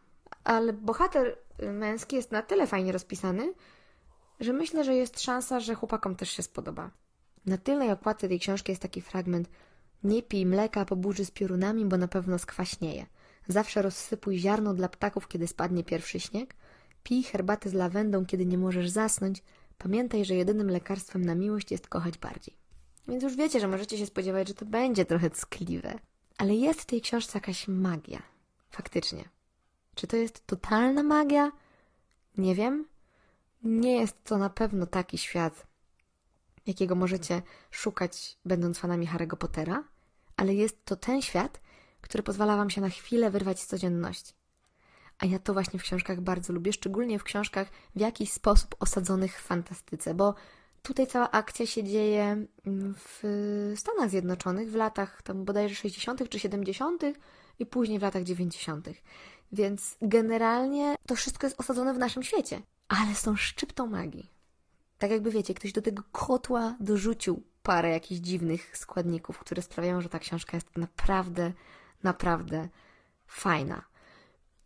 ale 0.46 0.72
bohater 0.72 1.38
męski 1.72 2.16
jest 2.16 2.32
na 2.32 2.42
tyle 2.42 2.66
fajnie 2.66 2.92
rozpisany, 2.92 3.52
że 4.40 4.52
myślę, 4.52 4.84
że 4.84 4.94
jest 4.94 5.20
szansa, 5.20 5.60
że 5.60 5.74
chłopakom 5.74 6.16
też 6.16 6.30
się 6.30 6.42
spodoba. 6.42 6.90
Na 7.46 7.58
tylnej 7.58 7.92
okładce 7.92 8.28
tej 8.28 8.40
książki 8.40 8.72
jest 8.72 8.82
taki 8.82 9.00
fragment 9.00 9.48
Nie 10.04 10.22
pij 10.22 10.46
mleka 10.46 10.84
po 10.84 10.96
burzy 10.96 11.24
z 11.24 11.30
piorunami, 11.30 11.84
bo 11.84 11.96
na 11.96 12.08
pewno 12.08 12.38
skwaśnieje. 12.38 13.06
Zawsze 13.48 13.82
rozsypuj 13.82 14.38
ziarno 14.38 14.74
dla 14.74 14.88
ptaków, 14.88 15.28
kiedy 15.28 15.46
spadnie 15.46 15.84
pierwszy 15.84 16.20
śnieg. 16.20 16.54
Pij 17.02 17.22
herbatę 17.22 17.68
z 17.68 17.74
lawendą, 17.74 18.26
kiedy 18.26 18.46
nie 18.46 18.58
możesz 18.58 18.90
zasnąć. 18.90 19.42
Pamiętaj, 19.78 20.24
że 20.24 20.34
jedynym 20.34 20.70
lekarstwem 20.70 21.24
na 21.24 21.34
miłość 21.34 21.70
jest 21.70 21.88
kochać 21.88 22.18
bardziej. 22.18 22.56
Więc 23.08 23.22
już 23.22 23.36
wiecie, 23.36 23.60
że 23.60 23.68
możecie 23.68 23.98
się 23.98 24.06
spodziewać, 24.06 24.48
że 24.48 24.54
to 24.54 24.64
będzie 24.64 25.04
trochę 25.04 25.30
ckliwe. 25.30 25.98
Ale 26.38 26.54
jest 26.54 26.80
w 26.80 26.86
tej 26.86 27.00
książce 27.00 27.38
jakaś 27.38 27.68
magia. 27.68 28.22
Faktycznie. 28.70 29.35
Czy 29.96 30.06
to 30.06 30.16
jest 30.16 30.46
totalna 30.46 31.02
magia? 31.02 31.52
Nie 32.38 32.54
wiem. 32.54 32.86
Nie 33.62 34.00
jest 34.00 34.24
to 34.24 34.38
na 34.38 34.50
pewno 34.50 34.86
taki 34.86 35.18
świat, 35.18 35.66
jakiego 36.66 36.94
możecie 36.94 37.42
szukać, 37.70 38.38
będąc 38.44 38.78
fanami 38.78 39.08
Harry'ego 39.08 39.36
Pottera, 39.36 39.84
ale 40.36 40.54
jest 40.54 40.84
to 40.84 40.96
ten 40.96 41.22
świat, 41.22 41.60
który 42.00 42.22
pozwala 42.22 42.56
Wam 42.56 42.70
się 42.70 42.80
na 42.80 42.88
chwilę 42.88 43.30
wyrwać 43.30 43.60
z 43.60 43.66
codzienności. 43.66 44.32
A 45.18 45.26
ja 45.26 45.38
to 45.38 45.52
właśnie 45.52 45.78
w 45.78 45.82
książkach 45.82 46.20
bardzo 46.20 46.52
lubię, 46.52 46.72
szczególnie 46.72 47.18
w 47.18 47.24
książkach 47.24 47.68
w 47.96 48.00
jakiś 48.00 48.32
sposób 48.32 48.76
osadzonych 48.78 49.40
w 49.40 49.42
fantastyce, 49.42 50.14
bo 50.14 50.34
tutaj 50.82 51.06
cała 51.06 51.30
akcja 51.30 51.66
się 51.66 51.84
dzieje 51.84 52.46
w 52.96 53.22
Stanach 53.76 54.10
Zjednoczonych 54.10 54.70
w 54.70 54.74
latach 54.74 55.22
tam 55.22 55.44
bodajże 55.44 55.74
60. 55.74 56.28
czy 56.28 56.40
70. 56.40 57.02
i 57.58 57.66
później 57.66 57.98
w 57.98 58.02
latach 58.02 58.22
90. 58.22 58.88
Więc 59.52 59.96
generalnie 60.02 60.96
to 61.06 61.14
wszystko 61.14 61.46
jest 61.46 61.60
osadzone 61.60 61.94
w 61.94 61.98
naszym 61.98 62.22
świecie, 62.22 62.62
ale 62.88 63.14
tą 63.24 63.36
szczyptą 63.36 63.86
magii. 63.86 64.30
Tak 64.98 65.10
jakby 65.10 65.30
wiecie, 65.30 65.54
ktoś 65.54 65.72
do 65.72 65.82
tego 65.82 66.02
kotła 66.12 66.76
dorzucił 66.80 67.42
parę 67.62 67.90
jakichś 67.90 68.20
dziwnych 68.20 68.76
składników, 68.76 69.38
które 69.38 69.62
sprawiają, 69.62 70.00
że 70.00 70.08
ta 70.08 70.18
książka 70.18 70.56
jest 70.56 70.76
naprawdę, 70.76 71.52
naprawdę 72.02 72.68
fajna. 73.26 73.84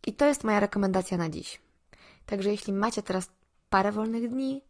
I 0.07 0.13
to 0.13 0.25
jest 0.25 0.43
moja 0.43 0.59
rekomendacja 0.59 1.17
na 1.17 1.29
dziś. 1.29 1.61
Także 2.25 2.49
jeśli 2.49 2.73
macie 2.73 3.03
teraz 3.03 3.29
parę 3.69 3.91
wolnych 3.91 4.29
dni, 4.29 4.61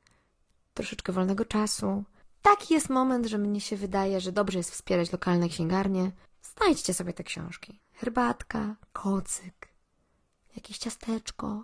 troszeczkę 0.73 1.13
wolnego 1.13 1.45
czasu, 1.45 2.03
taki 2.41 2.73
jest 2.73 2.89
moment, 2.89 3.25
że 3.25 3.37
mnie 3.37 3.61
się 3.61 3.77
wydaje, 3.77 4.21
że 4.21 4.31
dobrze 4.31 4.57
jest 4.59 4.71
wspierać 4.71 5.11
lokalne 5.11 5.49
księgarnie. 5.49 6.11
Znajdźcie 6.41 6.93
sobie 6.93 7.13
te 7.13 7.23
książki. 7.23 7.79
Herbatka, 7.93 8.75
kocyk, 8.93 9.67
jakieś 10.55 10.77
ciasteczko. 10.77 11.63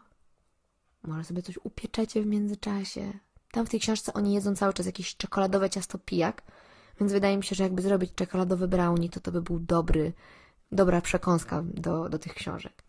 Może 1.03 1.23
sobie 1.23 1.41
coś 1.41 1.59
upieczecie 1.63 2.21
w 2.21 2.25
międzyczasie. 2.25 3.13
Tam 3.51 3.65
w 3.65 3.69
tej 3.69 3.79
książce 3.79 4.13
oni 4.13 4.33
jedzą 4.33 4.55
cały 4.55 4.73
czas 4.73 4.85
jakieś 4.85 5.15
czekoladowe 5.15 5.69
ciasto 5.69 5.97
pijak, 5.97 6.41
więc 6.99 7.11
wydaje 7.11 7.37
mi 7.37 7.43
się, 7.43 7.55
że 7.55 7.63
jakby 7.63 7.81
zrobić 7.81 8.15
czekoladowy 8.15 8.67
brownie, 8.67 9.09
to 9.09 9.19
to 9.19 9.31
by 9.31 9.41
był 9.41 9.59
dobry, 9.59 10.13
dobra 10.71 11.01
przekąska 11.01 11.63
do, 11.65 12.09
do 12.09 12.19
tych 12.19 12.33
książek. 12.33 12.83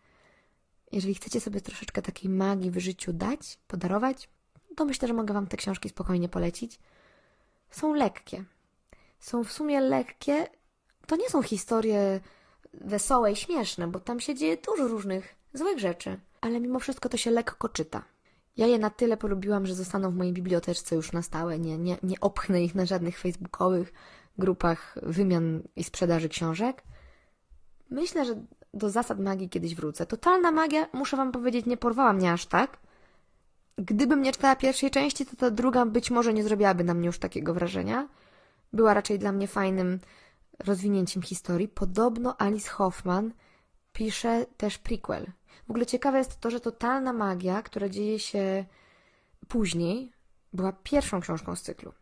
Jeżeli 0.92 1.14
chcecie 1.14 1.40
sobie 1.40 1.60
troszeczkę 1.60 2.02
takiej 2.02 2.30
magii 2.30 2.70
w 2.70 2.78
życiu 2.78 3.12
dać, 3.12 3.58
podarować, 3.66 4.28
to 4.76 4.84
myślę, 4.84 5.08
że 5.08 5.14
mogę 5.14 5.34
Wam 5.34 5.46
te 5.46 5.56
książki 5.56 5.88
spokojnie 5.88 6.28
polecić. 6.28 6.80
Są 7.70 7.94
lekkie. 7.94 8.44
Są 9.20 9.44
w 9.44 9.52
sumie 9.52 9.80
lekkie. 9.80 10.46
To 11.06 11.16
nie 11.16 11.30
są 11.30 11.42
historie 11.42 12.20
wesołe 12.74 13.32
i 13.32 13.36
śmieszne, 13.36 13.88
bo 13.88 14.00
tam 14.00 14.20
się 14.20 14.34
dzieje 14.34 14.56
dużo 14.56 14.88
różnych 14.88 15.37
złych 15.58 15.78
rzeczy, 15.78 16.20
ale 16.40 16.60
mimo 16.60 16.78
wszystko 16.78 17.08
to 17.08 17.16
się 17.16 17.30
lekko 17.30 17.68
czyta. 17.68 18.02
Ja 18.56 18.66
je 18.66 18.78
na 18.78 18.90
tyle 18.90 19.16
polubiłam, 19.16 19.66
że 19.66 19.74
zostaną 19.74 20.10
w 20.10 20.14
mojej 20.14 20.32
biblioteczce 20.32 20.96
już 20.96 21.12
na 21.12 21.22
stałe. 21.22 21.58
Nie, 21.58 21.78
nie, 21.78 21.96
nie 22.02 22.20
opchnę 22.20 22.64
ich 22.64 22.74
na 22.74 22.86
żadnych 22.86 23.18
facebookowych 23.18 23.92
grupach 24.38 24.98
wymian 25.02 25.62
i 25.76 25.84
sprzedaży 25.84 26.28
książek. 26.28 26.82
Myślę, 27.90 28.24
że 28.24 28.34
do 28.74 28.90
zasad 28.90 29.20
magii 29.20 29.48
kiedyś 29.48 29.74
wrócę. 29.74 30.06
Totalna 30.06 30.50
magia, 30.52 30.86
muszę 30.92 31.16
Wam 31.16 31.32
powiedzieć, 31.32 31.66
nie 31.66 31.76
porwała 31.76 32.12
mnie 32.12 32.32
aż 32.32 32.46
tak, 32.46 32.78
Gdybym 33.78 34.22
nie 34.22 34.32
czytała 34.32 34.56
pierwszej 34.56 34.90
części, 34.90 35.26
to 35.26 35.36
ta 35.36 35.50
druga 35.50 35.86
być 35.86 36.10
może 36.10 36.34
nie 36.34 36.42
zrobiłaby 36.42 36.84
na 36.84 36.94
mnie 36.94 37.06
już 37.06 37.18
takiego 37.18 37.54
wrażenia. 37.54 38.08
Była 38.72 38.94
raczej 38.94 39.18
dla 39.18 39.32
mnie 39.32 39.48
fajnym 39.48 40.00
rozwinięciem 40.58 41.22
historii. 41.22 41.68
Podobno 41.68 42.40
Alice 42.40 42.68
Hoffman 42.68 43.32
pisze 43.92 44.46
też 44.56 44.78
prequel. 44.78 45.26
W 45.66 45.70
ogóle 45.70 45.86
ciekawe 45.86 46.18
jest 46.18 46.40
to, 46.40 46.50
że 46.50 46.60
totalna 46.60 47.12
magia, 47.12 47.62
która 47.62 47.88
dzieje 47.88 48.18
się 48.18 48.64
później, 49.48 50.12
była 50.52 50.72
pierwszą 50.72 51.20
książką 51.20 51.56
z 51.56 51.62
cyklu. 51.62 51.92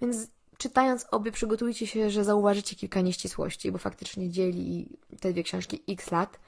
Więc 0.00 0.28
czytając 0.58 1.06
obie, 1.10 1.32
przygotujcie 1.32 1.86
się, 1.86 2.10
że 2.10 2.24
zauważycie 2.24 2.76
kilka 2.76 3.00
nieścisłości, 3.00 3.72
bo 3.72 3.78
faktycznie 3.78 4.30
dzieli 4.30 4.98
te 5.20 5.32
dwie 5.32 5.42
książki 5.42 5.82
x 5.88 6.10
lat. 6.10 6.38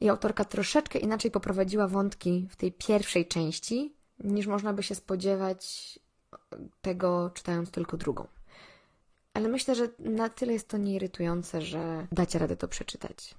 I 0.00 0.08
autorka 0.08 0.44
troszeczkę 0.44 0.98
inaczej 0.98 1.30
poprowadziła 1.30 1.88
wątki 1.88 2.48
w 2.50 2.56
tej 2.56 2.72
pierwszej 2.72 3.26
części, 3.26 3.94
niż 4.24 4.46
można 4.46 4.72
by 4.72 4.82
się 4.82 4.94
spodziewać 4.94 5.98
tego, 6.82 7.30
czytając 7.34 7.70
tylko 7.70 7.96
drugą. 7.96 8.26
Ale 9.34 9.48
myślę, 9.48 9.74
że 9.74 9.88
na 9.98 10.28
tyle 10.28 10.52
jest 10.52 10.68
to 10.68 10.76
nieirytujące, 10.76 11.62
że 11.62 12.06
dacie 12.12 12.38
radę 12.38 12.56
to 12.56 12.68
przeczytać. 12.68 13.34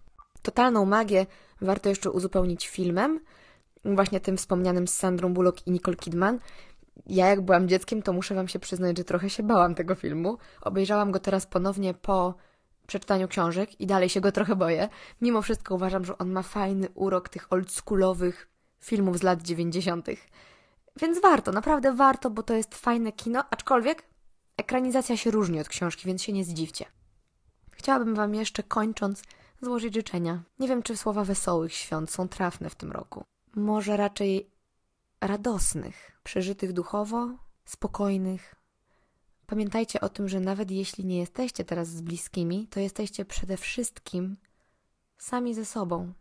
Totalną 0.45 0.85
magię 0.85 1.25
warto 1.61 1.89
jeszcze 1.89 2.11
uzupełnić 2.11 2.67
filmem, 2.67 3.19
właśnie 3.85 4.19
tym 4.19 4.37
wspomnianym 4.37 4.87
z 4.87 4.93
Sandrą 4.93 5.33
Bullock 5.33 5.67
i 5.67 5.71
Nicole 5.71 5.97
Kidman. 5.97 6.39
Ja 7.07 7.27
jak 7.27 7.41
byłam 7.41 7.67
dzieckiem, 7.67 8.01
to 8.01 8.13
muszę 8.13 8.35
wam 8.35 8.47
się 8.47 8.59
przyznać, 8.59 8.97
że 8.97 9.03
trochę 9.03 9.29
się 9.29 9.43
bałam 9.43 9.75
tego 9.75 9.95
filmu. 9.95 10.37
Obejrzałam 10.61 11.11
go 11.11 11.19
teraz 11.19 11.45
ponownie 11.45 11.93
po 11.93 12.33
przeczytaniu 12.87 13.27
książek 13.27 13.81
i 13.81 13.87
dalej 13.87 14.09
się 14.09 14.21
go 14.21 14.31
trochę 14.31 14.55
boję. 14.55 14.89
Mimo 15.21 15.41
wszystko 15.41 15.75
uważam, 15.75 16.05
że 16.05 16.17
on 16.17 16.31
ma 16.31 16.41
fajny 16.41 16.87
urok 16.93 17.29
tych 17.29 17.53
oldschoolowych 17.53 18.49
filmów 18.79 19.17
z 19.17 19.23
lat 19.23 19.41
90. 19.41 20.07
Więc 21.01 21.21
warto, 21.21 21.51
naprawdę 21.51 21.93
warto, 21.93 22.29
bo 22.29 22.43
to 22.43 22.53
jest 22.53 22.75
fajne 22.75 23.11
kino, 23.11 23.43
aczkolwiek 23.49 24.03
ekranizacja 24.57 25.17
się 25.17 25.31
różni 25.31 25.59
od 25.59 25.67
książki, 25.67 26.07
więc 26.07 26.23
się 26.23 26.33
nie 26.33 26.43
zdziwcie. 26.43 26.85
Chciałabym 27.71 28.15
Wam 28.15 28.35
jeszcze 28.35 28.63
kończąc 28.63 29.23
złożyć 29.65 29.93
życzenia. 29.93 30.43
Nie 30.59 30.67
wiem, 30.67 30.83
czy 30.83 30.97
słowa 30.97 31.23
wesołych 31.23 31.73
świąt 31.73 32.11
są 32.11 32.27
trafne 32.27 32.69
w 32.69 32.75
tym 32.75 32.91
roku. 32.91 33.23
Może 33.55 33.97
raczej 33.97 34.49
radosnych, 35.21 36.19
przeżytych 36.23 36.73
duchowo, 36.73 37.29
spokojnych. 37.65 38.55
Pamiętajcie 39.45 40.01
o 40.01 40.09
tym, 40.09 40.29
że 40.29 40.39
nawet 40.39 40.71
jeśli 40.71 41.05
nie 41.05 41.17
jesteście 41.17 41.65
teraz 41.65 41.87
z 41.87 42.01
bliskimi, 42.01 42.67
to 42.67 42.79
jesteście 42.79 43.25
przede 43.25 43.57
wszystkim 43.57 44.37
sami 45.17 45.53
ze 45.53 45.65
sobą. 45.65 46.13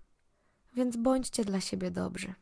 Więc 0.74 0.96
bądźcie 0.96 1.44
dla 1.44 1.60
siebie 1.60 1.90
dobrzy. 1.90 2.34